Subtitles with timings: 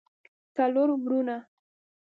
[0.55, 1.37] څلور وروڼه